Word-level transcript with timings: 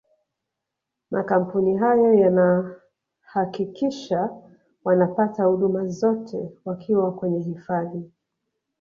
makampuni 1.11 1.77
hayo 1.77 2.13
yanahakikisha 2.13 4.29
wanapata 4.83 5.43
huduma 5.43 5.87
zote 5.87 6.49
wakiwa 6.65 7.15
kwenye 7.15 7.39
hifadhi 7.39 8.11